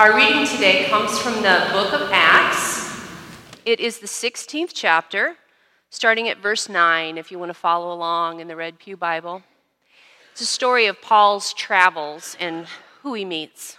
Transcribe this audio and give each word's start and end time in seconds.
Our 0.00 0.16
reading 0.16 0.46
today 0.46 0.86
comes 0.88 1.18
from 1.18 1.34
the 1.42 1.68
book 1.74 1.92
of 1.92 2.08
Acts. 2.10 2.90
It 3.66 3.80
is 3.80 3.98
the 3.98 4.06
16th 4.06 4.70
chapter, 4.72 5.36
starting 5.90 6.26
at 6.26 6.38
verse 6.38 6.70
9, 6.70 7.18
if 7.18 7.30
you 7.30 7.38
want 7.38 7.50
to 7.50 7.54
follow 7.54 7.92
along 7.92 8.40
in 8.40 8.48
the 8.48 8.56
Red 8.56 8.78
Pew 8.78 8.96
Bible. 8.96 9.42
It's 10.32 10.40
a 10.40 10.46
story 10.46 10.86
of 10.86 11.02
Paul's 11.02 11.52
travels 11.52 12.34
and 12.40 12.66
who 13.02 13.12
he 13.12 13.26
meets. 13.26 13.76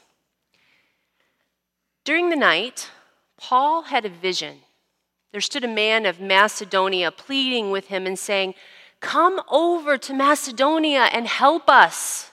During 2.03 2.29
the 2.29 2.35
night, 2.35 2.91
Paul 3.37 3.81
had 3.81 4.05
a 4.05 4.09
vision. 4.09 4.59
There 5.31 5.41
stood 5.41 5.63
a 5.63 5.67
man 5.67 6.05
of 6.05 6.21
Macedonia 6.21 7.09
pleading 7.09 7.71
with 7.71 7.87
him 7.87 8.05
and 8.05 8.19
saying, 8.19 8.53
Come 8.99 9.41
over 9.49 9.97
to 9.97 10.13
Macedonia 10.13 11.09
and 11.11 11.25
help 11.25 11.67
us. 11.67 12.29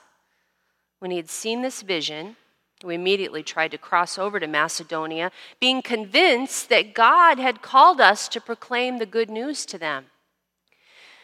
When 0.99 1.09
he 1.09 1.17
had 1.17 1.31
seen 1.31 1.63
this 1.63 1.81
vision, 1.81 2.35
we 2.83 2.95
immediately 2.95 3.43
tried 3.43 3.71
to 3.71 3.77
cross 3.77 4.17
over 4.17 4.39
to 4.39 4.47
Macedonia, 4.47 5.31
being 5.59 5.81
convinced 5.81 6.69
that 6.69 6.93
God 6.93 7.37
had 7.37 7.61
called 7.61 8.01
us 8.01 8.27
to 8.29 8.41
proclaim 8.41 8.97
the 8.97 9.05
good 9.05 9.29
news 9.29 9.65
to 9.67 9.77
them. 9.77 10.05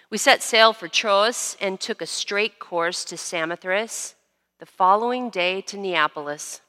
We 0.10 0.18
set 0.18 0.44
sail 0.44 0.72
for 0.72 0.88
Troas 0.88 1.58
and 1.60 1.80
took 1.80 2.02
a 2.02 2.06
straight 2.06 2.60
course 2.60 3.04
to 3.06 3.18
Samothrace, 3.18 4.16
the 4.60 4.66
following 4.66 5.30
day 5.30 5.62
to 5.62 5.78
Neapolis, 5.78 6.62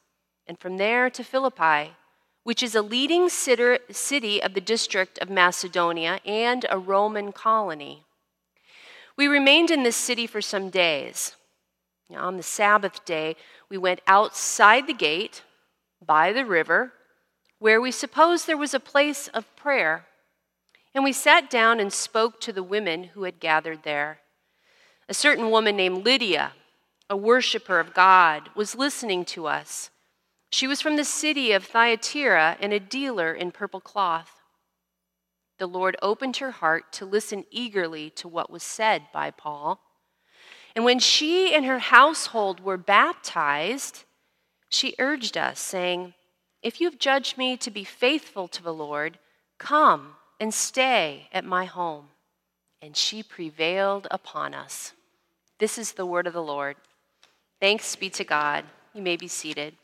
and 0.48 0.58
from 0.58 0.78
there 0.78 1.10
to 1.10 1.22
Philippi, 1.22 1.92
which 2.42 2.62
is 2.62 2.74
a 2.74 2.82
leading 2.82 3.28
city 3.28 4.42
of 4.42 4.54
the 4.54 4.60
district 4.60 5.18
of 5.18 5.28
Macedonia 5.28 6.20
and 6.24 6.64
a 6.70 6.78
Roman 6.78 7.30
colony. 7.30 8.04
We 9.16 9.28
remained 9.28 9.70
in 9.70 9.82
this 9.82 9.96
city 9.96 10.26
for 10.26 10.40
some 10.40 10.70
days. 10.70 11.35
On 12.14 12.36
the 12.36 12.42
Sabbath 12.42 13.04
day, 13.04 13.36
we 13.68 13.76
went 13.76 14.00
outside 14.06 14.86
the 14.86 14.94
gate 14.94 15.42
by 16.04 16.32
the 16.32 16.44
river, 16.44 16.92
where 17.58 17.80
we 17.80 17.90
supposed 17.90 18.46
there 18.46 18.56
was 18.56 18.74
a 18.74 18.80
place 18.80 19.28
of 19.28 19.54
prayer. 19.56 20.06
And 20.94 21.02
we 21.02 21.12
sat 21.12 21.50
down 21.50 21.80
and 21.80 21.92
spoke 21.92 22.40
to 22.40 22.52
the 22.52 22.62
women 22.62 23.04
who 23.04 23.24
had 23.24 23.40
gathered 23.40 23.82
there. 23.82 24.20
A 25.08 25.14
certain 25.14 25.50
woman 25.50 25.76
named 25.76 26.04
Lydia, 26.04 26.52
a 27.10 27.16
worshiper 27.16 27.78
of 27.80 27.94
God, 27.94 28.50
was 28.54 28.74
listening 28.74 29.24
to 29.26 29.46
us. 29.46 29.90
She 30.50 30.66
was 30.66 30.80
from 30.80 30.96
the 30.96 31.04
city 31.04 31.52
of 31.52 31.64
Thyatira 31.64 32.56
and 32.60 32.72
a 32.72 32.80
dealer 32.80 33.32
in 33.32 33.50
purple 33.50 33.80
cloth. 33.80 34.40
The 35.58 35.66
Lord 35.66 35.96
opened 36.02 36.36
her 36.38 36.50
heart 36.52 36.92
to 36.94 37.06
listen 37.06 37.44
eagerly 37.50 38.10
to 38.10 38.28
what 38.28 38.50
was 38.50 38.62
said 38.62 39.02
by 39.12 39.30
Paul. 39.30 39.80
And 40.76 40.84
when 40.84 40.98
she 40.98 41.54
and 41.54 41.64
her 41.64 41.78
household 41.78 42.60
were 42.60 42.76
baptized, 42.76 44.04
she 44.68 44.94
urged 44.98 45.38
us, 45.38 45.58
saying, 45.58 46.12
If 46.62 46.82
you've 46.82 46.98
judged 46.98 47.38
me 47.38 47.56
to 47.56 47.70
be 47.70 47.82
faithful 47.82 48.46
to 48.48 48.62
the 48.62 48.74
Lord, 48.74 49.18
come 49.56 50.16
and 50.38 50.52
stay 50.52 51.28
at 51.32 51.46
my 51.46 51.64
home. 51.64 52.08
And 52.82 52.94
she 52.94 53.22
prevailed 53.22 54.06
upon 54.10 54.52
us. 54.52 54.92
This 55.58 55.78
is 55.78 55.92
the 55.92 56.04
word 56.04 56.26
of 56.26 56.34
the 56.34 56.42
Lord. 56.42 56.76
Thanks 57.58 57.96
be 57.96 58.10
to 58.10 58.24
God. 58.24 58.66
You 58.92 59.00
may 59.00 59.16
be 59.16 59.28
seated. 59.28 59.74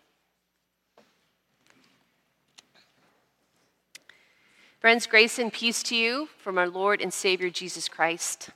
Friends, 4.79 5.07
grace 5.07 5.39
and 5.39 5.51
peace 5.51 5.83
to 5.85 5.97
you 5.97 6.29
from 6.37 6.59
our 6.59 6.69
Lord 6.69 7.01
and 7.01 7.15
Savior 7.15 7.48
Jesus 7.48 7.89
Christ. 7.89 8.51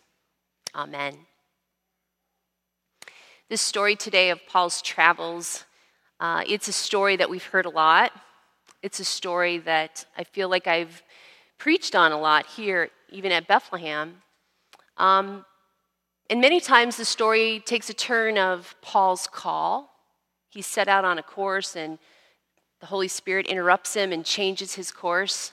Amen. 0.75 1.17
This 3.49 3.61
story 3.61 3.95
today 3.95 4.31
of 4.31 4.45
Paul's 4.49 4.83
travels, 4.83 5.67
uh, 6.19 6.43
it's 6.49 6.67
a 6.67 6.73
story 6.73 7.15
that 7.15 7.31
we've 7.31 7.45
heard 7.45 7.65
a 7.65 7.71
lot. 7.71 8.11
It's 8.83 8.99
a 8.99 9.05
story 9.05 9.59
that 9.59 10.05
I 10.19 10.25
feel 10.25 10.49
like 10.49 10.67
I've 10.67 11.01
preached 11.57 11.95
on 11.95 12.11
a 12.11 12.19
lot 12.19 12.47
here, 12.47 12.91
even 13.09 13.31
at 13.31 13.47
Bethlehem. 13.47 14.21
Um, 14.97 15.45
and 16.29 16.41
many 16.41 16.59
times 16.59 16.97
the 16.97 17.05
story 17.05 17.63
takes 17.65 17.89
a 17.89 17.95
turn 17.95 18.37
of 18.37 18.75
Paul's 18.83 19.29
call. 19.29 19.93
He's 20.51 20.67
set 20.67 20.89
out 20.89 21.05
on 21.05 21.17
a 21.17 21.23
course, 21.23 21.77
and 21.77 22.01
the 22.81 22.87
Holy 22.87 23.07
Spirit 23.07 23.47
interrupts 23.47 23.95
him 23.95 24.11
and 24.11 24.25
changes 24.25 24.75
his 24.75 24.91
course, 24.91 25.53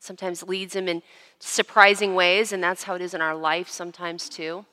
sometimes 0.00 0.42
leads 0.44 0.74
him 0.74 0.88
in 0.88 1.02
surprising 1.40 2.14
ways, 2.14 2.52
and 2.52 2.64
that's 2.64 2.84
how 2.84 2.94
it 2.94 3.02
is 3.02 3.12
in 3.12 3.20
our 3.20 3.36
life 3.36 3.68
sometimes 3.68 4.30
too. 4.30 4.64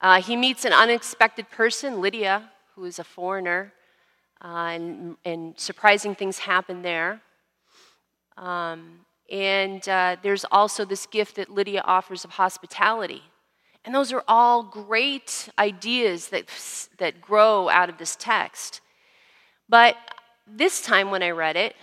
Uh, 0.00 0.20
he 0.20 0.36
meets 0.36 0.64
an 0.64 0.72
unexpected 0.72 1.50
person, 1.50 2.00
Lydia, 2.00 2.50
who 2.74 2.84
is 2.84 2.98
a 2.98 3.04
foreigner, 3.04 3.72
uh, 4.44 4.70
and, 4.74 5.16
and, 5.24 5.58
surprising 5.58 6.14
things 6.14 6.38
happen 6.38 6.82
there. 6.82 7.22
Um, 8.36 9.00
and 9.30 9.88
uh, 9.88 10.16
there's 10.22 10.44
also 10.52 10.84
this 10.84 11.06
gift 11.06 11.36
that 11.36 11.48
Lydia 11.48 11.80
offers 11.84 12.24
of 12.24 12.32
hospitality. 12.32 13.22
And 13.84 13.94
those 13.94 14.12
are 14.12 14.22
all 14.28 14.62
great 14.62 15.48
ideas 15.58 16.28
that, 16.28 16.48
that 16.98 17.22
grow 17.22 17.70
out 17.70 17.88
of 17.88 17.96
this 17.96 18.14
text. 18.16 18.82
But 19.68 19.96
this 20.46 20.82
time 20.82 21.10
when 21.10 21.22
I 21.22 21.30
read 21.30 21.56
it, 21.56 21.74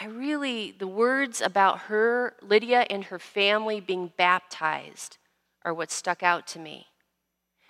I 0.00 0.06
really, 0.06 0.74
the 0.78 0.86
words 0.86 1.40
about 1.40 1.80
her, 1.80 2.34
Lydia, 2.40 2.86
and 2.90 3.04
her 3.04 3.18
family 3.18 3.80
being 3.80 4.12
baptized 4.16 5.18
are 5.64 5.74
what 5.74 5.90
stuck 5.90 6.22
out 6.22 6.46
to 6.48 6.58
me. 6.58 6.86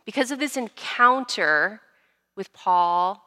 Because 0.05 0.31
of 0.31 0.39
this 0.39 0.57
encounter 0.57 1.81
with 2.37 2.53
Paul, 2.53 3.23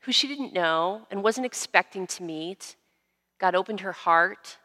who 0.00 0.12
she 0.12 0.26
didn't 0.26 0.52
know 0.52 1.06
and 1.10 1.22
wasn't 1.22 1.46
expecting 1.46 2.06
to 2.08 2.22
meet, 2.22 2.76
God 3.38 3.54
opened 3.54 3.80
her 3.80 3.92
heart. 3.92 4.58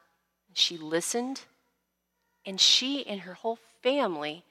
She 0.53 0.77
listened, 0.77 1.41
and 2.45 2.59
she 2.59 3.05
and 3.05 3.21
her 3.21 3.35
whole 3.35 3.59
family 3.83 4.43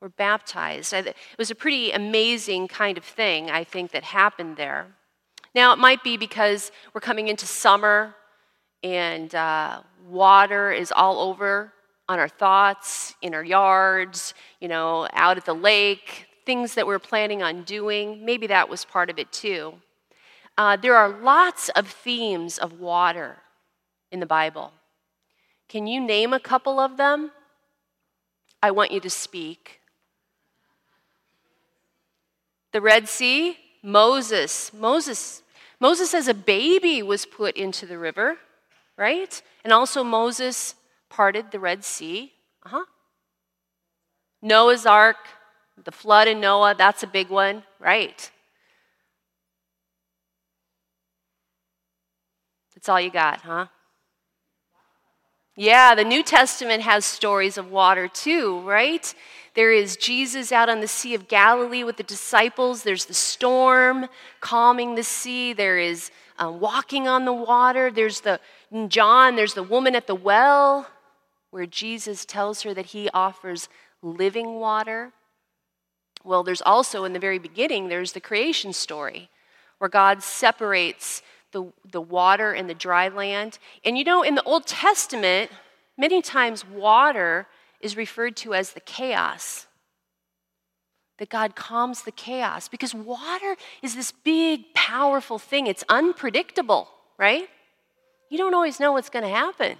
were 0.00 0.08
baptized. 0.08 0.92
It 0.92 1.16
was 1.38 1.52
a 1.52 1.54
pretty 1.54 1.92
amazing 1.92 2.66
kind 2.66 2.98
of 2.98 3.04
thing, 3.04 3.50
I 3.50 3.62
think, 3.62 3.92
that 3.92 4.02
happened 4.02 4.56
there. 4.56 4.86
Now, 5.54 5.72
it 5.72 5.78
might 5.78 6.02
be 6.02 6.16
because 6.16 6.72
we're 6.92 7.00
coming 7.00 7.28
into 7.28 7.46
summer 7.46 8.14
and 8.82 9.32
uh, 9.32 9.82
water 10.08 10.72
is 10.72 10.90
all 10.90 11.20
over 11.20 11.72
on 12.08 12.18
our 12.18 12.28
thoughts, 12.28 13.14
in 13.22 13.34
our 13.34 13.44
yards, 13.44 14.34
you 14.60 14.68
know, 14.68 15.08
out 15.12 15.36
at 15.36 15.44
the 15.44 15.54
lake, 15.54 16.26
things 16.44 16.74
that 16.74 16.86
we're 16.86 16.98
planning 16.98 17.42
on 17.42 17.62
doing. 17.62 18.24
Maybe 18.24 18.46
that 18.48 18.68
was 18.68 18.84
part 18.84 19.10
of 19.10 19.18
it 19.18 19.30
too. 19.32 19.74
Uh, 20.58 20.76
there 20.76 20.96
are 20.96 21.08
lots 21.08 21.68
of 21.70 21.88
themes 21.88 22.58
of 22.58 22.78
water 22.78 23.38
in 24.10 24.20
the 24.20 24.26
Bible. 24.26 24.72
Can 25.68 25.86
you 25.86 26.00
name 26.00 26.32
a 26.32 26.40
couple 26.40 26.78
of 26.78 26.96
them? 26.96 27.30
I 28.62 28.70
want 28.70 28.90
you 28.90 29.00
to 29.00 29.10
speak. 29.10 29.80
The 32.72 32.80
Red 32.80 33.08
Sea, 33.08 33.56
Moses. 33.82 34.72
Moses. 34.74 35.42
Moses 35.80 36.14
as 36.14 36.28
a 36.28 36.34
baby 36.34 37.02
was 37.02 37.26
put 37.26 37.56
into 37.56 37.86
the 37.86 37.98
river, 37.98 38.36
right? 38.96 39.42
And 39.64 39.72
also 39.72 40.04
Moses 40.04 40.74
parted 41.12 41.50
the 41.50 41.60
Red 41.60 41.84
Sea. 41.84 42.32
Uh 42.64 42.68
huh. 42.70 42.84
Noah's 44.40 44.86
Ark, 44.86 45.18
the 45.84 45.92
flood 45.92 46.26
in 46.26 46.40
Noah, 46.40 46.74
that's 46.76 47.02
a 47.02 47.06
big 47.06 47.28
one, 47.28 47.62
right? 47.78 48.30
That's 52.74 52.88
all 52.88 53.00
you 53.00 53.10
got, 53.10 53.42
huh? 53.42 53.66
Yeah, 55.54 55.94
the 55.94 56.02
New 56.02 56.22
Testament 56.22 56.82
has 56.82 57.04
stories 57.04 57.58
of 57.58 57.70
water 57.70 58.08
too, 58.08 58.60
right? 58.62 59.14
There 59.54 59.70
is 59.70 59.98
Jesus 59.98 60.50
out 60.50 60.70
on 60.70 60.80
the 60.80 60.88
Sea 60.88 61.14
of 61.14 61.28
Galilee 61.28 61.84
with 61.84 61.98
the 61.98 62.02
disciples. 62.02 62.82
There's 62.82 63.04
the 63.04 63.12
storm 63.12 64.06
calming 64.40 64.94
the 64.94 65.02
sea. 65.02 65.52
There 65.52 65.78
is 65.78 66.10
um, 66.38 66.58
walking 66.58 67.06
on 67.06 67.26
the 67.26 67.34
water. 67.34 67.90
There's 67.90 68.22
the 68.22 68.40
John, 68.88 69.36
there's 69.36 69.52
the 69.52 69.62
woman 69.62 69.94
at 69.94 70.06
the 70.06 70.14
well 70.14 70.88
where 71.52 71.66
Jesus 71.66 72.24
tells 72.24 72.62
her 72.62 72.72
that 72.72 72.86
he 72.86 73.10
offers 73.12 73.68
living 74.00 74.54
water. 74.54 75.12
Well, 76.24 76.42
there's 76.42 76.62
also 76.62 77.04
in 77.04 77.12
the 77.12 77.18
very 77.18 77.38
beginning, 77.38 77.88
there's 77.88 78.12
the 78.12 78.20
creation 78.20 78.72
story 78.72 79.28
where 79.76 79.90
God 79.90 80.22
separates 80.22 81.22
the, 81.52 81.70
the 81.90 82.00
water 82.00 82.52
and 82.52 82.70
the 82.70 82.74
dry 82.74 83.08
land. 83.08 83.58
And 83.84 83.98
you 83.98 84.04
know, 84.04 84.22
in 84.22 84.34
the 84.34 84.42
Old 84.44 84.66
Testament, 84.66 85.50
many 85.98 86.22
times 86.22 86.66
water 86.66 87.46
is 87.80 87.98
referred 87.98 88.34
to 88.36 88.54
as 88.54 88.72
the 88.72 88.80
chaos. 88.80 89.66
That 91.18 91.28
God 91.28 91.54
calms 91.54 92.02
the 92.02 92.12
chaos 92.12 92.66
because 92.66 92.94
water 92.94 93.56
is 93.82 93.94
this 93.94 94.10
big, 94.10 94.72
powerful 94.72 95.38
thing. 95.38 95.66
It's 95.66 95.84
unpredictable, 95.90 96.88
right? 97.18 97.48
You 98.30 98.38
don't 98.38 98.54
always 98.54 98.80
know 98.80 98.92
what's 98.92 99.10
going 99.10 99.24
to 99.24 99.28
happen. 99.28 99.76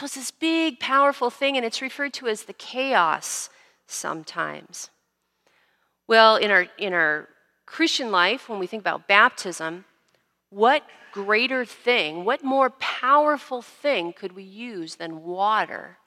So 0.00 0.06
it's 0.06 0.14
this 0.14 0.30
big, 0.30 0.80
powerful 0.80 1.28
thing, 1.28 1.58
and 1.58 1.66
it's 1.66 1.82
referred 1.82 2.14
to 2.14 2.26
as 2.26 2.44
the 2.44 2.54
chaos 2.54 3.50
sometimes. 3.86 4.88
Well, 6.08 6.36
in 6.36 6.50
our, 6.50 6.68
in 6.78 6.94
our 6.94 7.28
Christian 7.66 8.10
life, 8.10 8.48
when 8.48 8.58
we 8.58 8.66
think 8.66 8.80
about 8.80 9.06
baptism, 9.06 9.84
what 10.48 10.84
greater 11.12 11.66
thing, 11.66 12.24
what 12.24 12.42
more 12.42 12.70
powerful 12.70 13.60
thing 13.60 14.14
could 14.14 14.32
we 14.32 14.42
use 14.42 14.94
than 14.94 15.22
water 15.22 15.98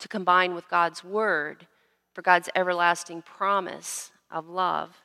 to 0.00 0.08
combine 0.08 0.56
with 0.56 0.68
God's 0.68 1.04
word 1.04 1.68
for 2.14 2.22
God's 2.22 2.48
everlasting 2.56 3.22
promise 3.22 4.10
of 4.28 4.48
love? 4.48 5.02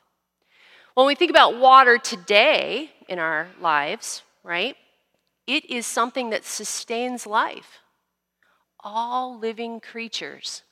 When 0.94 1.06
we 1.06 1.14
think 1.14 1.30
about 1.30 1.60
water 1.60 1.96
today 1.96 2.90
in 3.08 3.20
our 3.20 3.46
lives, 3.60 4.24
right, 4.42 4.76
it 5.46 5.64
is 5.70 5.86
something 5.86 6.30
that 6.30 6.44
sustains 6.44 7.24
life. 7.24 7.78
All 8.82 9.38
living 9.38 9.80
creatures, 9.80 10.62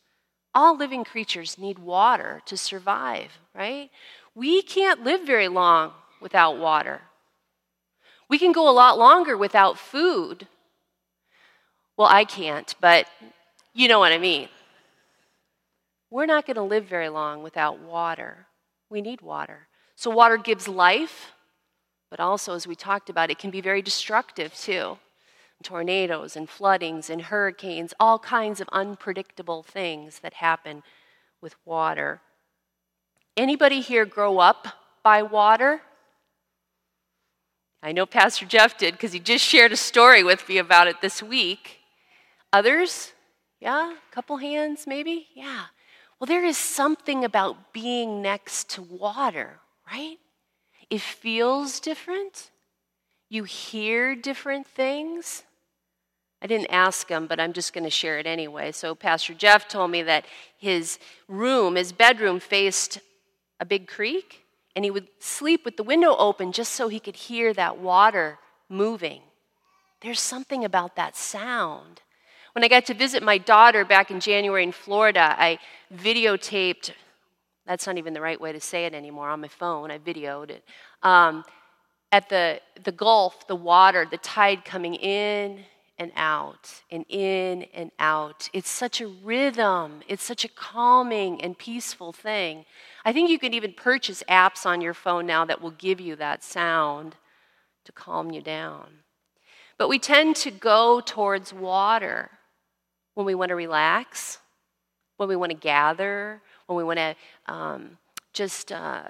all 0.55 0.77
living 0.77 1.05
creatures 1.05 1.59
need 1.59 1.79
water 1.79 2.43
to 2.47 2.57
survive, 2.57 3.39
right? 3.55 3.91
We 4.35 4.63
can't 4.63 5.05
live 5.05 5.23
very 5.27 5.49
long 5.49 5.93
without 6.21 6.59
water. 6.59 7.03
We 8.29 8.39
can 8.39 8.53
go 8.53 8.69
a 8.69 8.73
lot 8.73 8.99
longer 8.99 9.37
without 9.37 9.79
food. 9.79 10.47
Well, 11.97 12.09
I 12.09 12.25
can't, 12.25 12.75
but 12.81 13.07
you 13.75 13.89
know 13.89 13.99
what 13.99 14.13
I 14.13 14.19
mean. 14.19 14.49
We're 16.11 16.27
not 16.27 16.47
going 16.47 16.57
to 16.57 16.63
live 16.63 16.87
very 16.87 17.09
long 17.09 17.43
without 17.43 17.79
water. 17.79 18.47
We 18.89 19.01
need 19.01 19.21
water. 19.21 19.69
So, 19.95 20.11
water 20.11 20.37
gives 20.37 20.67
life, 20.67 21.33
but 22.11 22.19
also, 22.19 22.55
as 22.55 22.67
we 22.67 22.75
talked 22.75 23.11
about, 23.11 23.31
it 23.31 23.39
can 23.39 23.51
be 23.51 23.61
very 23.61 23.83
destructive 23.83 24.55
too. 24.55 24.99
Tornadoes 25.63 26.37
and 26.37 26.49
floodings 26.49 27.11
and 27.11 27.23
hurricanes, 27.23 27.93
all 28.01 28.19
kinds 28.19 28.61
of 28.61 28.69
unpredictable 28.73 29.63
things 29.63 30.21
that 30.21 30.35
happen 30.35 30.83
with 31.41 31.55
water. 31.65 32.21
Anybody 33.37 33.81
here 33.81 34.05
grow 34.05 34.39
up 34.39 34.69
by 35.03 35.23
water? 35.23 35.83
I 37.83 37.93
know 37.93 38.07
Pastor 38.07 38.45
Jeff 38.45 38.77
did 38.77 38.93
because 38.93 39.13
he 39.13 39.21
just 39.21 39.45
shared 39.45 39.73
a 39.73 39.77
story 39.77 40.23
with 40.23 40.49
me 40.49 40.59
about 40.59 40.89
it 40.89 41.01
this 41.01 41.23
week. 41.23 41.79
Others? 42.53 43.13
Yeah? 43.61 43.93
A 43.93 44.15
couple 44.15 44.39
hands 44.39 44.87
maybe? 44.87 45.29
Yeah. 45.35 45.67
Well, 46.19 46.27
there 46.27 46.45
is 46.45 46.59
something 46.59 47.25
about 47.25 47.73
being 47.73 48.21
next 48.21 48.69
to 48.71 48.83
water, 48.83 49.61
right? 49.91 50.19
It 50.91 51.01
feels 51.01 51.81
different. 51.81 52.51
You 53.31 53.45
hear 53.45 54.15
different 54.15 54.67
things. 54.67 55.45
I 56.43 56.47
didn't 56.47 56.69
ask 56.69 57.09
him, 57.09 57.27
but 57.27 57.39
I'm 57.39 57.53
just 57.53 57.73
going 57.73 57.85
to 57.85 57.91
share 57.91 58.19
it 58.19 58.27
anyway. 58.27 58.73
So, 58.73 58.95
Pastor 58.95 59.35
Jeff 59.35 59.69
told 59.69 59.91
me 59.91 60.03
that 60.03 60.25
his 60.57 60.99
room, 61.29 61.75
his 61.75 61.93
bedroom, 61.93 62.41
faced 62.41 63.01
a 63.59 63.67
big 63.67 63.87
creek 63.87 64.45
and 64.75 64.85
he 64.85 64.91
would 64.91 65.09
sleep 65.19 65.65
with 65.65 65.77
the 65.77 65.83
window 65.83 66.17
open 66.17 66.53
just 66.53 66.73
so 66.73 66.89
he 66.89 67.01
could 67.01 67.17
hear 67.17 67.53
that 67.53 67.79
water 67.79 68.39
moving. 68.69 69.21
There's 70.01 70.21
something 70.21 70.65
about 70.65 70.97
that 70.97 71.17
sound. 71.17 72.01
When 72.55 72.65
I 72.65 72.69
got 72.69 72.87
to 72.87 72.95
visit 72.95 73.23
my 73.23 73.37
daughter 73.37 73.85
back 73.85 74.11
in 74.11 74.19
January 74.19 74.63
in 74.63 74.73
Florida, 74.73 75.37
I 75.39 75.59
videotaped, 75.95 76.93
that's 77.67 77.87
not 77.87 77.99
even 77.99 78.15
the 78.15 78.21
right 78.21 78.41
way 78.41 78.53
to 78.53 78.61
say 78.61 78.87
it 78.87 78.95
anymore, 78.95 79.29
on 79.29 79.41
my 79.41 79.49
phone, 79.49 79.91
I 79.91 79.99
videoed 79.99 80.51
it. 80.51 80.65
Um, 81.03 81.45
at 82.13 82.29
the, 82.29 82.61
the 82.83 82.93
Gulf, 82.93 83.47
the 83.47 83.55
water, 83.55 84.07
the 84.11 84.19
tide 84.19 84.65
coming 84.65 84.95
in 84.95 85.61
and 86.01 86.11
out 86.17 86.83
and 86.91 87.05
in 87.11 87.65
and 87.75 87.93
out. 87.99 88.49
It's 88.55 88.71
such 88.71 89.03
a 89.03 89.07
rhythm, 89.07 90.01
it's 90.09 90.25
such 90.25 90.47
a 90.47 90.49
calming 90.49 91.43
and 91.43 91.57
peaceful 91.57 92.13
thing. 92.13 92.65
I 93.05 93.13
think 93.13 93.29
you 93.29 93.39
can 93.39 93.53
even 93.53 93.75
purchase 93.75 94.23
apps 94.29 94.65
on 94.65 94.81
your 94.81 94.95
phone 94.95 95.27
now 95.27 95.45
that 95.45 95.61
will 95.61 95.73
give 95.73 96.01
you 96.01 96.17
that 96.17 96.43
sound 96.43 97.17
to 97.85 97.93
calm 97.93 98.31
you 98.31 98.41
down. 98.41 98.87
But 99.77 99.91
we 99.91 99.99
tend 99.99 100.37
to 100.37 100.51
go 100.51 101.03
towards 101.05 101.53
water 101.53 102.31
when 103.15 103.27
we 103.27 103.35
want 103.35 103.51
to 103.51 103.55
relax, 103.55 104.39
when 105.19 105.29
we 105.29 105.37
want 105.37 105.51
to 105.51 105.59
gather, 105.59 106.41
when 106.67 106.79
we 106.79 106.85
want 106.85 106.99
to 106.99 107.15
um, 107.47 107.99
just 108.33 108.73
uh, 108.73 109.03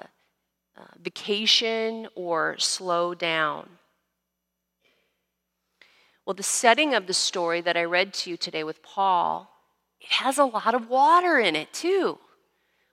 uh, 0.77 0.83
vacation 1.01 2.09
or 2.17 2.57
slow 2.59 3.15
down. 3.15 3.69
Well, 6.31 6.37
the 6.37 6.44
setting 6.44 6.94
of 6.94 7.09
the 7.09 7.12
story 7.12 7.61
that 7.62 7.77
I 7.77 7.82
read 7.82 8.15
to 8.15 8.31
you 8.31 8.37
today 8.37 8.62
with 8.62 8.85
Paul, 8.85 9.50
it 10.00 10.11
has 10.11 10.38
a 10.38 10.44
lot 10.44 10.77
of 10.77 10.88
water 10.88 11.41
in 11.41 11.56
it 11.56 11.73
too, 11.73 12.21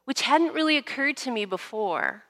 which 0.05 0.23
hadn't 0.23 0.55
really 0.55 0.75
occurred 0.75 1.17
to 1.17 1.29
me 1.29 1.45
before. 1.45 2.23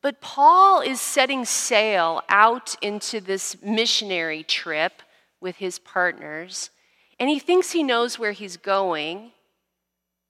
But 0.00 0.20
Paul 0.20 0.82
is 0.82 1.00
setting 1.00 1.44
sail 1.44 2.22
out 2.28 2.76
into 2.80 3.20
this 3.20 3.60
missionary 3.60 4.44
trip 4.44 5.02
with 5.40 5.56
his 5.56 5.80
partners, 5.80 6.70
and 7.18 7.28
he 7.28 7.40
thinks 7.40 7.72
he 7.72 7.82
knows 7.82 8.16
where 8.16 8.30
he's 8.30 8.56
going. 8.56 9.32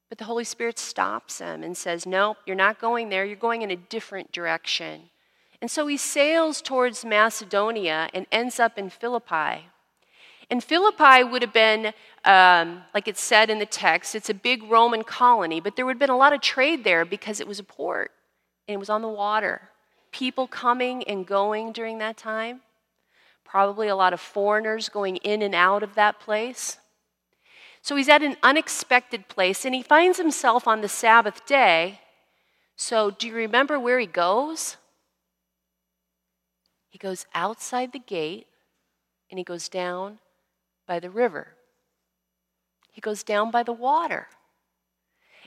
But 0.08 0.16
the 0.16 0.24
Holy 0.24 0.44
Spirit 0.44 0.78
stops 0.78 1.40
him 1.40 1.62
and 1.62 1.76
says, 1.76 2.06
No, 2.06 2.38
you're 2.46 2.56
not 2.56 2.80
going 2.80 3.10
there. 3.10 3.26
You're 3.26 3.36
going 3.36 3.60
in 3.60 3.70
a 3.70 3.76
different 3.76 4.32
direction. 4.32 5.10
And 5.60 5.70
so 5.70 5.86
he 5.88 5.98
sails 5.98 6.62
towards 6.62 7.04
Macedonia 7.04 8.08
and 8.14 8.24
ends 8.32 8.58
up 8.58 8.78
in 8.78 8.88
Philippi. 8.88 9.66
And 10.50 10.64
Philippi 10.64 11.22
would 11.22 11.42
have 11.42 11.52
been, 11.52 11.92
um, 12.24 12.82
like 12.92 13.06
it 13.06 13.16
said 13.16 13.50
in 13.50 13.60
the 13.60 13.66
text, 13.66 14.16
it's 14.16 14.28
a 14.28 14.34
big 14.34 14.64
Roman 14.64 15.04
colony, 15.04 15.60
but 15.60 15.76
there 15.76 15.86
would 15.86 15.94
have 15.94 16.00
been 16.00 16.10
a 16.10 16.16
lot 16.16 16.32
of 16.32 16.40
trade 16.40 16.82
there 16.82 17.04
because 17.04 17.40
it 17.40 17.46
was 17.46 17.60
a 17.60 17.64
port 17.64 18.10
and 18.66 18.74
it 18.74 18.78
was 18.78 18.90
on 18.90 19.00
the 19.00 19.08
water. 19.08 19.62
People 20.10 20.48
coming 20.48 21.04
and 21.04 21.24
going 21.24 21.70
during 21.70 21.98
that 21.98 22.16
time. 22.16 22.62
Probably 23.44 23.86
a 23.86 23.94
lot 23.94 24.12
of 24.12 24.20
foreigners 24.20 24.88
going 24.88 25.16
in 25.18 25.40
and 25.40 25.54
out 25.54 25.84
of 25.84 25.94
that 25.94 26.18
place. 26.18 26.78
So 27.80 27.94
he's 27.94 28.08
at 28.08 28.22
an 28.22 28.36
unexpected 28.42 29.28
place 29.28 29.64
and 29.64 29.74
he 29.74 29.82
finds 29.82 30.18
himself 30.18 30.66
on 30.66 30.80
the 30.80 30.88
Sabbath 30.88 31.46
day. 31.46 32.00
So, 32.76 33.10
do 33.10 33.28
you 33.28 33.34
remember 33.34 33.78
where 33.78 33.98
he 33.98 34.06
goes? 34.06 34.76
He 36.88 36.98
goes 36.98 37.26
outside 37.34 37.92
the 37.92 37.98
gate 37.98 38.46
and 39.30 39.38
he 39.38 39.44
goes 39.44 39.68
down 39.68 40.18
by 40.90 40.98
the 40.98 41.08
river. 41.08 41.54
He 42.90 43.00
goes 43.00 43.22
down 43.22 43.52
by 43.52 43.62
the 43.62 43.72
water. 43.72 44.26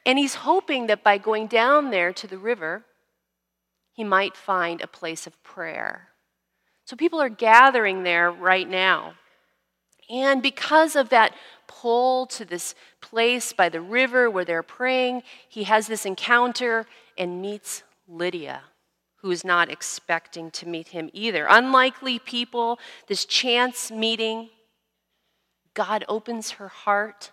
And 0.05 0.17
he's 0.17 0.35
hoping 0.35 0.87
that 0.87 1.03
by 1.03 1.17
going 1.17 1.47
down 1.47 1.91
there 1.91 2.13
to 2.13 2.27
the 2.27 2.37
river, 2.37 2.85
he 3.91 4.05
might 4.05 4.37
find 4.37 4.79
a 4.79 4.87
place 4.87 5.27
of 5.27 5.43
prayer. 5.43 6.07
So 6.85 6.95
people 6.95 7.19
are 7.21 7.27
gathering 7.27 8.03
there 8.03 8.31
right 8.31 8.69
now. 8.69 9.15
And 10.09 10.41
because 10.41 10.95
of 10.95 11.09
that 11.09 11.33
pull 11.67 12.25
to 12.27 12.45
this 12.45 12.73
place 13.01 13.51
by 13.51 13.67
the 13.67 13.81
river 13.81 14.31
where 14.31 14.45
they're 14.45 14.63
praying, 14.63 15.23
he 15.49 15.63
has 15.63 15.87
this 15.87 16.05
encounter 16.05 16.85
and 17.17 17.41
meets 17.41 17.83
Lydia, 18.07 18.61
who 19.17 19.29
is 19.29 19.43
not 19.43 19.69
expecting 19.69 20.51
to 20.51 20.65
meet 20.65 20.87
him 20.89 21.09
either. 21.11 21.47
Unlikely 21.49 22.17
people, 22.17 22.79
this 23.07 23.25
chance 23.25 23.91
meeting. 23.91 24.49
God 25.73 26.05
opens 26.07 26.51
her 26.51 26.67
heart, 26.67 27.31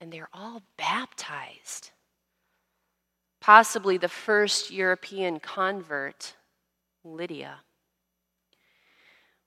and 0.00 0.12
they're 0.12 0.30
all 0.32 0.62
baptized. 0.76 1.90
Possibly 3.40 3.96
the 3.96 4.08
first 4.08 4.70
European 4.70 5.40
convert, 5.40 6.34
Lydia. 7.04 7.60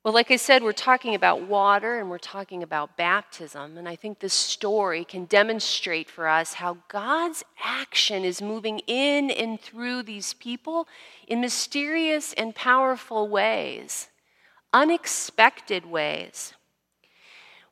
Well, 0.04 0.13
like 0.13 0.32
I 0.32 0.36
said, 0.36 0.63
we're 0.63 0.74
talking 0.74 1.16
about 1.16 1.48
water 1.48 1.98
and 1.98 2.10
we're 2.10 2.18
talking 2.18 2.62
about 2.62 2.98
baptism. 2.98 3.78
And 3.78 3.88
I 3.88 3.96
think 3.96 4.20
this 4.20 4.34
story 4.34 5.06
can 5.06 5.24
demonstrate 5.25 6.10
for 6.10 6.28
us 6.28 6.56
how 6.56 6.80
God's 6.90 7.42
action 7.63 8.25
is 8.25 8.42
moving 8.42 8.80
in 8.80 9.32
and 9.32 9.62
through 9.62 10.04
these 10.04 10.34
people 10.34 10.90
in 11.25 11.40
mysterious 11.40 12.34
and 12.34 12.54
powerful 12.54 13.30
ways, 13.30 14.10
unexpected 14.74 15.86
ways. 15.86 16.54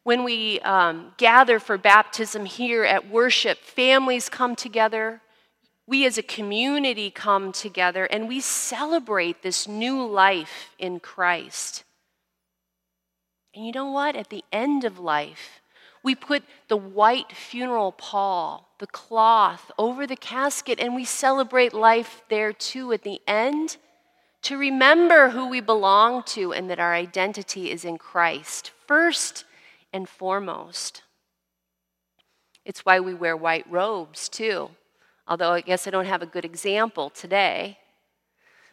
When 0.04 0.24
we 0.24 0.60
um, 0.62 1.14
gather 1.18 1.60
for 1.60 1.78
baptism 1.78 2.46
here 2.46 2.84
at 2.84 3.10
worship, 3.10 3.60
families 3.60 4.30
come 4.30 4.56
together. 4.56 5.22
We 5.86 6.06
as 6.06 6.18
a 6.18 6.24
community 6.24 7.12
come 7.12 7.52
together 7.52 8.06
and 8.06 8.28
we 8.28 8.40
celebrate 8.40 9.44
this 9.44 9.68
new 9.68 10.06
life 10.06 10.72
in 10.80 11.00
Christ. 11.00 11.84
And 13.54 13.66
you 13.66 13.72
know 13.72 13.92
what? 13.92 14.16
At 14.16 14.30
the 14.30 14.44
end 14.52 14.86
of 14.86 14.98
life, 14.98 15.62
we 16.04 16.16
put 16.16 16.44
the 16.68 16.78
white 16.78 17.32
funeral 17.34 17.92
pall, 17.92 18.70
the 18.80 18.88
cloth, 18.88 19.72
over 19.78 20.08
the 20.08 20.16
casket, 20.16 20.80
and 20.80 20.96
we 20.96 21.06
celebrate 21.06 21.74
life 21.74 22.24
there 22.30 22.54
too 22.54 22.92
at 22.92 23.04
the 23.04 23.22
end 23.28 23.78
to 24.44 24.58
remember 24.58 25.30
who 25.30 25.48
we 25.48 25.62
belong 25.62 26.24
to 26.24 26.52
and 26.52 26.70
that 26.70 26.80
our 26.80 26.94
identity 26.96 27.70
is 27.70 27.86
in 27.86 27.98
Christ. 28.00 28.72
First, 28.88 29.46
and 29.94 30.08
foremost. 30.08 31.04
It's 32.66 32.86
why 32.86 33.00
we 33.00 33.14
wear 33.14 33.36
white 33.36 33.66
robes, 33.70 34.30
too, 34.30 34.72
although 35.28 35.52
I 35.52 35.62
guess 35.62 35.88
I 35.88 35.90
don't 35.92 36.06
have 36.06 36.22
a 36.22 36.28
good 36.28 36.46
example 36.46 37.10
today. 37.10 37.78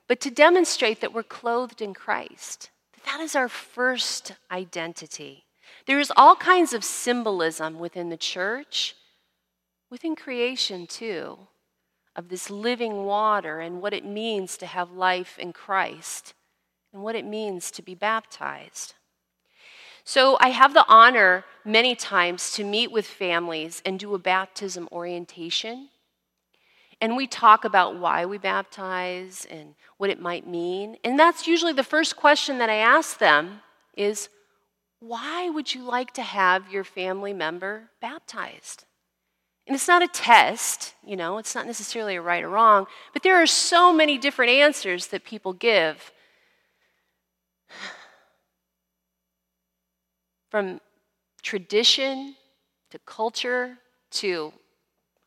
but 0.08 0.20
to 0.20 0.30
demonstrate 0.30 1.00
that 1.00 1.12
we're 1.12 1.22
clothed 1.22 1.80
in 1.80 1.94
Christ. 1.94 2.70
That 3.04 3.20
is 3.20 3.36
our 3.36 3.48
first 3.48 4.32
identity. 4.50 5.44
There 5.86 6.00
is 6.00 6.12
all 6.16 6.34
kinds 6.34 6.72
of 6.72 6.82
symbolism 6.82 7.78
within 7.78 8.08
the 8.08 8.16
church, 8.16 8.96
within 9.90 10.16
creation 10.16 10.86
too, 10.86 11.38
of 12.16 12.28
this 12.28 12.50
living 12.50 13.04
water 13.04 13.60
and 13.60 13.80
what 13.80 13.92
it 13.92 14.04
means 14.04 14.56
to 14.56 14.66
have 14.66 14.90
life 14.90 15.38
in 15.38 15.52
Christ 15.52 16.34
and 16.92 17.02
what 17.02 17.14
it 17.14 17.24
means 17.24 17.70
to 17.70 17.82
be 17.82 17.94
baptized. 17.94 18.94
So 20.08 20.38
I 20.40 20.48
have 20.48 20.72
the 20.72 20.86
honor 20.88 21.44
many 21.66 21.94
times 21.94 22.52
to 22.52 22.64
meet 22.64 22.90
with 22.90 23.06
families 23.06 23.82
and 23.84 24.00
do 24.00 24.14
a 24.14 24.18
baptism 24.18 24.88
orientation. 24.90 25.90
And 26.98 27.14
we 27.14 27.26
talk 27.26 27.66
about 27.66 27.98
why 27.98 28.24
we 28.24 28.38
baptize 28.38 29.46
and 29.50 29.74
what 29.98 30.08
it 30.08 30.18
might 30.18 30.46
mean. 30.46 30.96
And 31.04 31.20
that's 31.20 31.46
usually 31.46 31.74
the 31.74 31.84
first 31.84 32.16
question 32.16 32.56
that 32.56 32.70
I 32.70 32.76
ask 32.76 33.18
them 33.18 33.60
is 33.98 34.30
why 35.00 35.50
would 35.50 35.74
you 35.74 35.82
like 35.82 36.14
to 36.14 36.22
have 36.22 36.72
your 36.72 36.84
family 36.84 37.34
member 37.34 37.90
baptized? 38.00 38.86
And 39.66 39.74
it's 39.74 39.88
not 39.88 40.02
a 40.02 40.08
test, 40.08 40.94
you 41.04 41.16
know, 41.16 41.36
it's 41.36 41.54
not 41.54 41.66
necessarily 41.66 42.16
a 42.16 42.22
right 42.22 42.42
or 42.42 42.48
wrong, 42.48 42.86
but 43.12 43.22
there 43.22 43.36
are 43.36 43.46
so 43.46 43.92
many 43.92 44.16
different 44.16 44.52
answers 44.52 45.08
that 45.08 45.24
people 45.24 45.52
give. 45.52 46.12
From 50.50 50.80
tradition 51.42 52.34
to 52.90 52.98
culture 53.00 53.78
to, 54.10 54.52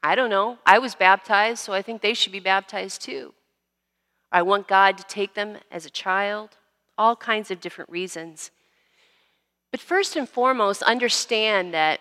I 0.02 0.16
don't 0.16 0.30
know, 0.30 0.58
I 0.66 0.80
was 0.80 0.96
baptized, 0.96 1.60
so 1.60 1.74
I 1.74 1.82
think 1.82 2.02
they 2.02 2.14
should 2.14 2.32
be 2.32 2.40
baptized 2.40 3.02
too. 3.02 3.34
I 4.32 4.42
want 4.42 4.68
God 4.68 4.98
to 4.98 5.04
take 5.04 5.34
them 5.34 5.58
as 5.72 5.86
a 5.86 5.90
child, 5.90 6.58
all 6.98 7.16
kinds 7.16 7.52
of 7.52 7.60
different 7.60 7.90
reasons. 7.90 8.52
But 9.72 9.80
first 9.80 10.16
and 10.16 10.28
foremost, 10.28 10.82
understand 10.84 11.74
that 11.74 12.00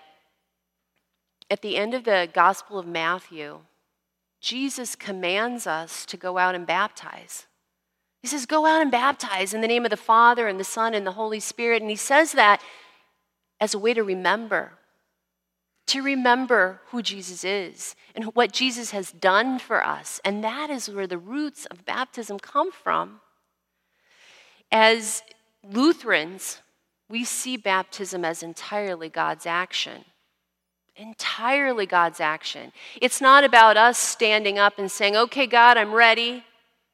at 1.50 1.62
the 1.62 1.76
end 1.76 1.94
of 1.94 2.04
the 2.04 2.28
Gospel 2.32 2.78
of 2.78 2.86
Matthew, 2.86 3.60
Jesus 4.40 4.96
commands 4.96 5.66
us 5.66 6.06
to 6.06 6.16
go 6.16 6.38
out 6.38 6.54
and 6.54 6.66
baptize. 6.66 7.46
He 8.22 8.28
says, 8.28 8.46
Go 8.46 8.66
out 8.66 8.80
and 8.80 8.90
baptize 8.90 9.52
in 9.52 9.60
the 9.60 9.68
name 9.68 9.84
of 9.84 9.90
the 9.90 9.96
Father 9.96 10.46
and 10.46 10.58
the 10.58 10.64
Son 10.64 10.94
and 10.94 11.06
the 11.06 11.12
Holy 11.12 11.40
Spirit. 11.40 11.82
And 11.82 11.90
he 11.90 11.96
says 11.96 12.32
that 12.32 12.62
as 13.60 13.74
a 13.74 13.78
way 13.78 13.92
to 13.94 14.02
remember, 14.02 14.72
to 15.86 16.02
remember 16.02 16.80
who 16.88 17.02
Jesus 17.02 17.44
is 17.44 17.94
and 18.14 18.24
what 18.34 18.52
Jesus 18.52 18.92
has 18.92 19.12
done 19.12 19.58
for 19.58 19.84
us. 19.84 20.20
And 20.24 20.42
that 20.42 20.70
is 20.70 20.88
where 20.88 21.06
the 21.06 21.18
roots 21.18 21.66
of 21.66 21.84
baptism 21.84 22.38
come 22.38 22.72
from. 22.72 23.20
As 24.72 25.22
Lutherans, 25.62 26.60
we 27.08 27.24
see 27.24 27.56
baptism 27.56 28.24
as 28.24 28.42
entirely 28.42 29.08
God's 29.08 29.44
action. 29.44 30.04
Entirely 30.96 31.86
God's 31.86 32.20
action. 32.20 32.72
It's 33.00 33.20
not 33.20 33.42
about 33.44 33.76
us 33.76 33.98
standing 33.98 34.58
up 34.58 34.78
and 34.78 34.90
saying, 34.90 35.16
okay, 35.16 35.46
God, 35.46 35.76
I'm 35.76 35.92
ready. 35.92 36.44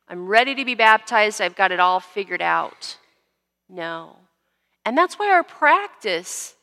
I'm 0.08 0.26
ready 0.26 0.54
to 0.54 0.64
be 0.64 0.74
baptized. 0.74 1.40
I've 1.40 1.56
got 1.56 1.72
it 1.72 1.80
all 1.80 2.00
figured 2.00 2.42
out. 2.42 2.96
No. 3.68 4.16
And 4.84 4.96
that's 4.96 5.18
why 5.18 5.30
our 5.30 5.42
practice 5.42 6.54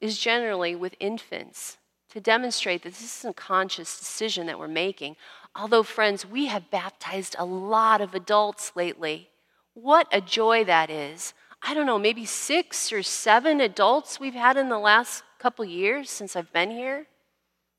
is 0.00 0.18
generally 0.18 0.74
with 0.74 0.94
infants 1.00 1.78
to 2.10 2.20
demonstrate 2.20 2.82
that 2.82 2.94
this 2.94 3.18
isn't 3.18 3.30
a 3.30 3.34
conscious 3.34 3.98
decision 3.98 4.46
that 4.46 4.58
we're 4.58 4.68
making. 4.68 5.16
Although, 5.54 5.82
friends, 5.82 6.24
we 6.24 6.46
have 6.46 6.70
baptized 6.70 7.36
a 7.38 7.44
lot 7.44 8.00
of 8.00 8.14
adults 8.14 8.72
lately. 8.74 9.28
What 9.74 10.06
a 10.12 10.20
joy 10.20 10.64
that 10.64 10.90
is. 10.90 11.34
I 11.62 11.74
don't 11.74 11.86
know, 11.86 11.98
maybe 11.98 12.24
six 12.24 12.92
or 12.92 13.02
seven 13.02 13.60
adults 13.60 14.20
we've 14.20 14.34
had 14.34 14.56
in 14.56 14.68
the 14.68 14.78
last 14.78 15.24
couple 15.38 15.64
years 15.64 16.10
since 16.10 16.36
I've 16.36 16.52
been 16.52 16.70
here. 16.70 17.06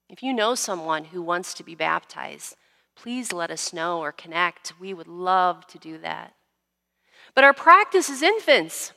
If 0.10 0.24
you 0.24 0.34
know 0.34 0.56
someone 0.56 1.06
who 1.06 1.22
wants 1.22 1.54
to 1.56 1.64
be 1.64 1.76
baptized, 1.76 2.56
please 2.96 3.32
let 3.32 3.52
us 3.52 3.74
know 3.74 4.00
or 4.00 4.12
connect. 4.12 4.74
We 4.80 4.94
would 4.94 5.08
love 5.08 5.68
to 5.68 5.78
do 5.78 5.98
that. 6.00 6.34
But 7.36 7.44
our 7.44 7.54
practice 7.54 8.10
is 8.10 8.22
infants 8.22 8.94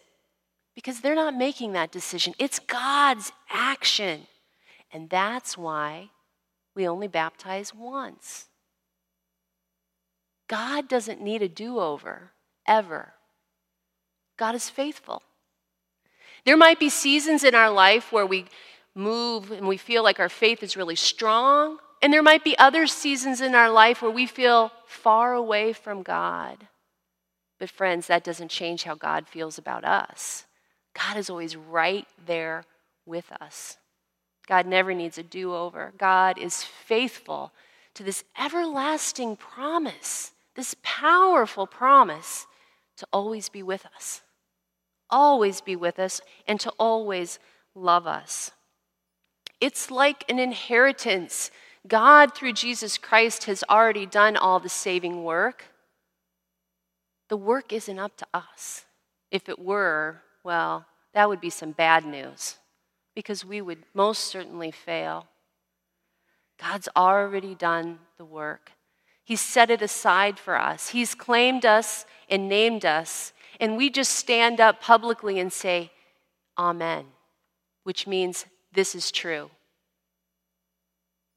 because 0.75 1.01
they're 1.01 1.15
not 1.15 1.35
making 1.35 1.73
that 1.73 1.93
decision. 1.93 2.35
It's 2.39 2.59
God's 2.59 3.33
action. 3.51 4.27
And 4.93 5.11
that's 5.11 5.57
why 5.57 6.11
we 6.75 6.87
only 6.87 7.09
baptize 7.09 7.75
once. 7.75 8.47
God 10.49 10.89
doesn't 10.89 11.21
need 11.21 11.43
a 11.43 11.49
do 11.49 11.79
over, 11.79 12.33
ever. 12.67 13.13
God 14.37 14.55
is 14.55 14.69
faithful. 14.69 15.23
There 16.45 16.57
might 16.57 16.81
be 16.81 16.89
seasons 16.89 17.45
in 17.45 17.55
our 17.55 17.71
life 17.71 18.11
where 18.11 18.27
we 18.27 18.47
move 18.95 19.53
and 19.53 19.69
we 19.69 19.77
feel 19.77 20.03
like 20.03 20.19
our 20.19 20.29
faith 20.29 20.63
is 20.63 20.77
really 20.77 20.97
strong, 20.97 21.79
and 22.03 22.13
there 22.13 22.23
might 22.23 22.43
be 22.43 22.59
other 22.59 22.87
seasons 22.87 23.41
in 23.41 23.55
our 23.55 23.71
life 23.71 24.03
where 24.03 24.11
we 24.11 24.27
feel 24.27 24.73
far 24.87 25.35
away 25.35 25.73
from 25.73 26.03
God. 26.03 26.67
But, 27.59 27.71
friends, 27.71 28.07
that 28.07 28.25
doesn't 28.25 28.51
change 28.51 28.85
how 28.85 28.95
God 28.95 29.29
feels 29.29 29.59
about 29.59 29.85
us. 29.85 30.47
God 31.01 31.17
is 31.17 31.31
always 31.31 31.57
right 31.57 32.07
there 32.27 32.65
with 33.07 33.31
us. 33.41 33.77
God 34.47 34.67
never 34.67 34.93
needs 34.95 35.19
a 35.19 35.23
do 35.23 35.55
over. 35.55 35.93
God 35.97 36.39
is 36.39 36.65
faithful 36.65 37.53
to 37.95 38.03
this 38.03 38.25
everlasting 38.39 39.37
promise, 39.37 40.33
this 40.55 40.75
powerful 40.83 41.67
promise 41.67 42.47
to 42.97 43.07
always 43.13 43.49
be 43.49 43.63
with 43.63 43.87
us 43.97 44.23
always 45.11 45.61
be 45.61 45.77
with 45.77 45.99
us 45.99 46.21
and 46.47 46.59
to 46.61 46.71
always 46.79 47.39
love 47.75 48.07
us. 48.07 48.53
It's 49.61 49.91
like 49.91 50.25
an 50.29 50.39
inheritance. 50.39 51.51
God, 51.87 52.35
through 52.35 52.55
Jesus 52.55 52.97
Christ, 52.97 53.45
has 53.45 53.65
already 53.69 54.07
done 54.07 54.37
all 54.37 54.61
the 54.61 54.69
saving 54.69 55.25
work. 55.25 55.65
The 57.29 57.37
work 57.37 57.73
isn't 57.73 57.99
up 57.99 58.17
to 58.19 58.27
us. 58.33 58.87
If 59.31 59.49
it 59.49 59.59
were, 59.59 60.23
well, 60.43 60.87
that 61.15 61.29
would 61.29 61.41
be 61.41 61.51
some 61.51 61.73
bad 61.73 62.05
news 62.05 62.57
because 63.15 63.45
we 63.45 63.61
would 63.61 63.85
most 63.95 64.25
certainly 64.25 64.71
fail. 64.71 65.27
God's 66.61 66.89
already 66.97 67.55
done 67.55 67.99
the 68.19 68.25
work. 68.25 68.73
He's 69.25 69.41
set 69.41 69.71
it 69.71 69.83
aside 69.83 70.39
for 70.39 70.59
us. 70.59 70.91
He's 70.91 71.15
claimed 71.15 71.65
us 71.65 72.05
and 72.29 72.49
named 72.49 72.85
us 72.85 73.33
and 73.61 73.77
we 73.77 73.91
just 73.91 74.13
stand 74.13 74.59
up 74.59 74.81
publicly 74.81 75.39
and 75.39 75.53
say, 75.53 75.93
Amen, 76.59 77.05
which 77.85 78.07
means 78.07 78.47
this 78.73 78.95
is 78.95 79.11
true. 79.11 79.51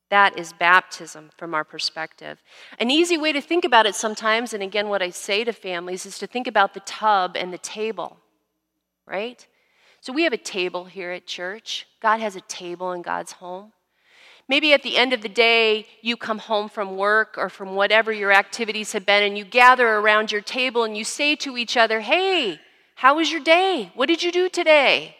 That 0.09 0.37
is 0.37 0.53
baptism 0.53 1.31
from 1.37 1.53
our 1.53 1.63
perspective. 1.63 2.41
An 2.79 2.91
easy 2.91 3.17
way 3.17 3.31
to 3.33 3.41
think 3.41 3.65
about 3.65 3.85
it 3.85 3.95
sometimes, 3.95 4.53
and 4.53 4.63
again, 4.63 4.89
what 4.89 5.01
I 5.01 5.09
say 5.09 5.43
to 5.43 5.53
families, 5.53 6.05
is 6.05 6.17
to 6.19 6.27
think 6.27 6.47
about 6.47 6.73
the 6.73 6.81
tub 6.81 7.35
and 7.35 7.51
the 7.51 7.57
table, 7.57 8.17
right? 9.05 9.45
So 10.03 10.11
we 10.11 10.23
have 10.23 10.33
a 10.33 10.37
table 10.37 10.83
here 10.83 11.11
at 11.11 11.25
church. 11.25 11.87
God 12.01 12.19
has 12.19 12.35
a 12.35 12.41
table 12.41 12.91
in 12.91 13.03
God's 13.03 13.31
home. 13.31 13.71
Maybe 14.49 14.73
at 14.73 14.83
the 14.83 14.97
end 14.97 15.13
of 15.13 15.21
the 15.21 15.29
day, 15.29 15.85
you 16.01 16.17
come 16.17 16.39
home 16.39 16.67
from 16.67 16.97
work 16.97 17.35
or 17.37 17.47
from 17.47 17.75
whatever 17.75 18.11
your 18.11 18.33
activities 18.33 18.91
have 18.91 19.05
been, 19.05 19.23
and 19.23 19.37
you 19.37 19.45
gather 19.45 19.87
around 19.87 20.29
your 20.29 20.41
table 20.41 20.83
and 20.83 20.97
you 20.97 21.05
say 21.05 21.37
to 21.37 21.55
each 21.55 21.77
other, 21.77 22.01
Hey, 22.01 22.59
how 22.95 23.15
was 23.15 23.31
your 23.31 23.39
day? 23.39 23.93
What 23.95 24.07
did 24.07 24.21
you 24.21 24.33
do 24.33 24.49
today? 24.49 25.15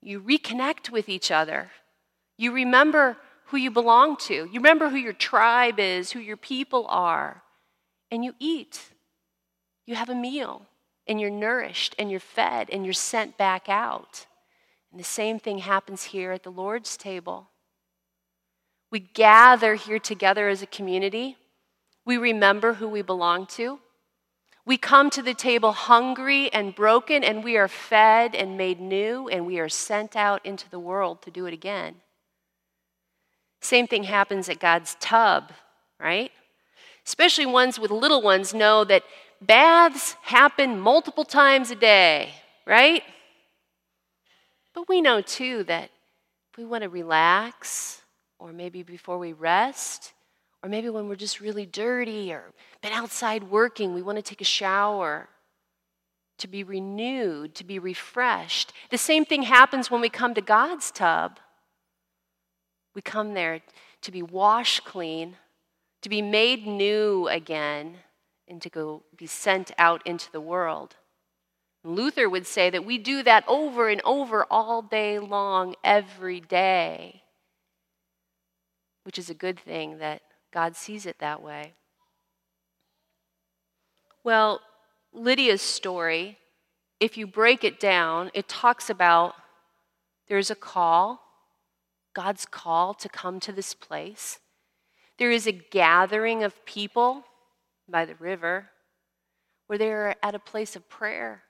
You 0.00 0.22
reconnect 0.22 0.88
with 0.88 1.10
each 1.10 1.30
other. 1.30 1.70
You 2.38 2.52
remember 2.52 3.18
who 3.48 3.58
you 3.58 3.70
belong 3.70 4.16
to. 4.28 4.32
You 4.32 4.54
remember 4.54 4.88
who 4.88 4.96
your 4.96 5.12
tribe 5.12 5.78
is, 5.78 6.12
who 6.12 6.20
your 6.20 6.38
people 6.38 6.86
are. 6.88 7.42
And 8.10 8.24
you 8.24 8.32
eat. 8.38 8.80
You 9.84 9.96
have 9.96 10.08
a 10.08 10.14
meal, 10.14 10.62
and 11.08 11.20
you're 11.20 11.30
nourished, 11.30 11.94
and 11.98 12.10
you're 12.10 12.20
fed, 12.20 12.68
and 12.70 12.84
you're 12.84 12.92
sent 12.92 13.36
back 13.36 13.68
out. 13.68 14.26
And 14.90 15.00
the 15.00 15.04
same 15.04 15.38
thing 15.38 15.58
happens 15.58 16.04
here 16.04 16.32
at 16.32 16.42
the 16.42 16.50
Lord's 16.50 16.96
table. 16.96 17.48
We 18.90 19.00
gather 19.00 19.74
here 19.74 19.98
together 19.98 20.48
as 20.48 20.62
a 20.62 20.66
community. 20.66 21.36
We 22.04 22.16
remember 22.16 22.74
who 22.74 22.88
we 22.88 23.02
belong 23.02 23.46
to. 23.48 23.80
We 24.64 24.76
come 24.76 25.08
to 25.10 25.22
the 25.22 25.34
table 25.34 25.72
hungry 25.72 26.52
and 26.52 26.74
broken, 26.74 27.24
and 27.24 27.42
we 27.42 27.56
are 27.56 27.68
fed 27.68 28.34
and 28.34 28.58
made 28.58 28.80
new, 28.80 29.28
and 29.28 29.46
we 29.46 29.58
are 29.58 29.68
sent 29.68 30.14
out 30.14 30.44
into 30.44 30.68
the 30.68 30.78
world 30.78 31.22
to 31.22 31.30
do 31.30 31.46
it 31.46 31.54
again. 31.54 31.96
Same 33.60 33.86
thing 33.86 34.04
happens 34.04 34.48
at 34.48 34.60
God's 34.60 34.96
tub, 35.00 35.52
right? 35.98 36.30
Especially 37.06 37.46
ones 37.46 37.78
with 37.78 37.90
little 37.90 38.20
ones 38.22 38.52
know 38.52 38.84
that 38.84 39.04
baths 39.40 40.16
happen 40.22 40.78
multiple 40.80 41.24
times 41.24 41.70
a 41.70 41.76
day, 41.76 42.30
right? 42.66 43.02
But 44.74 44.88
we 44.88 45.00
know 45.00 45.20
too 45.20 45.64
that 45.64 45.90
if 46.52 46.58
we 46.58 46.64
want 46.64 46.82
to 46.82 46.88
relax, 46.88 48.02
or 48.38 48.52
maybe 48.52 48.82
before 48.82 49.18
we 49.18 49.32
rest, 49.32 50.12
Or 50.62 50.68
maybe 50.68 50.88
when 50.88 51.08
we're 51.08 51.14
just 51.14 51.40
really 51.40 51.66
dirty 51.66 52.32
or 52.32 52.52
been 52.82 52.92
outside 52.92 53.44
working, 53.44 53.94
we 53.94 54.02
want 54.02 54.16
to 54.16 54.22
take 54.22 54.40
a 54.40 54.44
shower 54.44 55.28
to 56.38 56.48
be 56.48 56.64
renewed, 56.64 57.54
to 57.56 57.64
be 57.64 57.78
refreshed. 57.78 58.72
The 58.90 58.98
same 58.98 59.24
thing 59.24 59.42
happens 59.42 59.90
when 59.90 60.00
we 60.00 60.08
come 60.08 60.34
to 60.34 60.40
God's 60.40 60.90
tub. 60.90 61.38
We 62.94 63.02
come 63.02 63.34
there 63.34 63.60
to 64.02 64.12
be 64.12 64.22
washed 64.22 64.84
clean, 64.84 65.36
to 66.02 66.08
be 66.08 66.22
made 66.22 66.66
new 66.66 67.28
again, 67.28 67.98
and 68.48 68.60
to 68.62 68.70
go 68.70 69.02
be 69.16 69.26
sent 69.26 69.70
out 69.78 70.04
into 70.06 70.30
the 70.32 70.40
world. 70.40 70.96
Luther 71.84 72.28
would 72.28 72.46
say 72.46 72.70
that 72.70 72.84
we 72.84 72.98
do 72.98 73.22
that 73.22 73.44
over 73.46 73.88
and 73.88 74.00
over 74.04 74.46
all 74.50 74.82
day 74.82 75.18
long, 75.18 75.74
every 75.84 76.40
day, 76.40 77.22
which 79.04 79.18
is 79.18 79.30
a 79.30 79.34
good 79.34 79.58
thing 79.60 79.98
that 79.98 80.22
God 80.52 80.76
sees 80.76 81.06
it 81.06 81.18
that 81.20 81.42
way. 81.42 81.74
Well, 84.24 84.60
Lydia's 85.12 85.62
story, 85.62 86.38
if 87.00 87.16
you 87.16 87.26
break 87.26 87.64
it 87.64 87.78
down, 87.78 88.30
it 88.34 88.48
talks 88.48 88.90
about 88.90 89.34
there's 90.28 90.50
a 90.50 90.54
call, 90.54 91.22
God's 92.14 92.44
call 92.44 92.92
to 92.94 93.08
come 93.08 93.40
to 93.40 93.52
this 93.52 93.72
place. 93.72 94.40
There 95.18 95.30
is 95.30 95.46
a 95.46 95.52
gathering 95.52 96.42
of 96.42 96.64
people 96.66 97.24
by 97.88 98.04
the 98.04 98.14
river 98.16 98.70
where 99.66 99.78
they're 99.78 100.14
at 100.22 100.34
a 100.34 100.38
place 100.38 100.76
of 100.76 100.88
prayer 100.88 101.42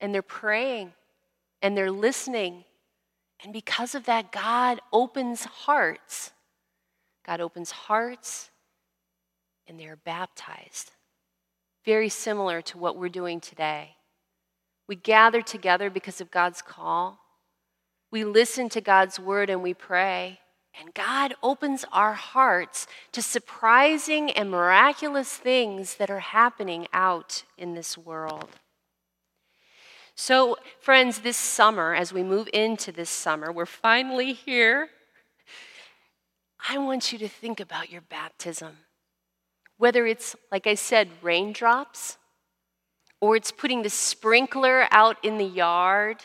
and 0.00 0.14
they're 0.14 0.22
praying 0.22 0.92
and 1.62 1.76
they're 1.76 1.90
listening. 1.90 2.64
And 3.42 3.52
because 3.52 3.94
of 3.94 4.04
that, 4.04 4.32
God 4.32 4.80
opens 4.92 5.44
hearts. 5.44 6.32
God 7.24 7.40
opens 7.40 7.70
hearts 7.70 8.50
and 9.66 9.78
they 9.78 9.86
are 9.86 9.96
baptized. 9.96 10.92
Very 11.84 12.08
similar 12.08 12.60
to 12.62 12.78
what 12.78 12.96
we're 12.96 13.08
doing 13.08 13.40
today. 13.40 13.96
We 14.88 14.96
gather 14.96 15.40
together 15.40 15.88
because 15.88 16.20
of 16.20 16.30
God's 16.30 16.60
call. 16.60 17.20
We 18.10 18.24
listen 18.24 18.68
to 18.70 18.80
God's 18.80 19.20
word 19.20 19.48
and 19.48 19.62
we 19.62 19.72
pray. 19.72 20.40
And 20.78 20.94
God 20.94 21.34
opens 21.42 21.84
our 21.92 22.14
hearts 22.14 22.86
to 23.12 23.22
surprising 23.22 24.30
and 24.30 24.50
miraculous 24.50 25.34
things 25.36 25.96
that 25.96 26.10
are 26.10 26.20
happening 26.20 26.86
out 26.92 27.44
in 27.58 27.74
this 27.74 27.98
world. 27.98 28.50
So, 30.14 30.58
friends, 30.80 31.20
this 31.20 31.36
summer, 31.36 31.94
as 31.94 32.12
we 32.12 32.22
move 32.22 32.48
into 32.52 32.92
this 32.92 33.10
summer, 33.10 33.50
we're 33.50 33.66
finally 33.66 34.32
here. 34.32 34.90
I 36.68 36.78
want 36.78 37.12
you 37.12 37.18
to 37.20 37.28
think 37.28 37.58
about 37.58 37.90
your 37.90 38.02
baptism. 38.02 38.76
Whether 39.78 40.06
it's, 40.06 40.36
like 40.52 40.66
I 40.66 40.74
said, 40.74 41.08
raindrops, 41.22 42.18
or 43.20 43.34
it's 43.34 43.50
putting 43.50 43.82
the 43.82 43.90
sprinkler 43.90 44.86
out 44.90 45.16
in 45.24 45.38
the 45.38 45.44
yard, 45.44 46.18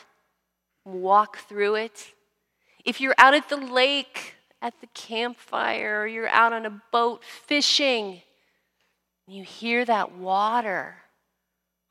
walk 0.83 1.37
through 1.37 1.75
it. 1.75 2.13
If 2.83 3.01
you're 3.01 3.15
out 3.17 3.33
at 3.33 3.49
the 3.49 3.57
lake, 3.57 4.34
at 4.65 4.81
the 4.81 4.87
campfire, 4.87 6.01
or 6.01 6.07
you're 6.07 6.27
out 6.27 6.53
on 6.53 6.65
a 6.65 6.81
boat 6.91 7.23
fishing, 7.23 8.21
and 9.27 9.35
you 9.35 9.43
hear 9.43 9.85
that 9.85 10.13
water 10.13 10.97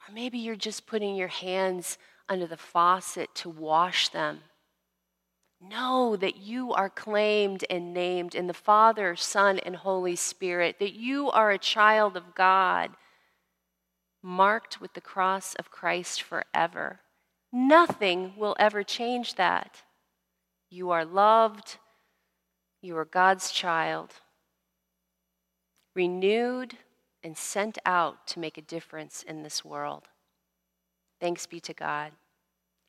or 0.06 0.12
maybe 0.12 0.38
you're 0.38 0.56
just 0.56 0.86
putting 0.86 1.16
your 1.16 1.28
hands 1.28 1.98
under 2.28 2.46
the 2.46 2.56
faucet 2.56 3.34
to 3.34 3.48
wash 3.48 4.08
them. 4.08 4.40
Know 5.60 6.16
that 6.16 6.36
you 6.36 6.72
are 6.72 6.90
claimed 6.90 7.64
and 7.70 7.94
named 7.94 8.34
in 8.34 8.46
the 8.46 8.52
Father, 8.52 9.16
Son, 9.16 9.58
and 9.60 9.76
Holy 9.76 10.16
Spirit, 10.16 10.78
that 10.78 10.92
you 10.92 11.30
are 11.30 11.50
a 11.50 11.58
child 11.58 12.16
of 12.16 12.34
God, 12.34 12.90
marked 14.22 14.80
with 14.80 14.92
the 14.92 15.00
cross 15.00 15.54
of 15.54 15.70
Christ 15.70 16.20
forever. 16.20 17.00
Nothing 17.50 18.34
will 18.36 18.56
ever 18.58 18.82
change 18.82 19.36
that. 19.36 19.82
You 20.68 20.90
are 20.90 21.04
loved, 21.04 21.78
you 22.84 22.96
are 22.98 23.06
God's 23.06 23.50
child, 23.50 24.12
renewed 25.94 26.76
and 27.22 27.36
sent 27.36 27.78
out 27.86 28.26
to 28.28 28.38
make 28.38 28.58
a 28.58 28.62
difference 28.62 29.22
in 29.22 29.42
this 29.42 29.64
world. 29.64 30.04
Thanks 31.18 31.46
be 31.46 31.60
to 31.60 31.72
God. 31.72 32.12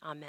Amen. 0.03 0.23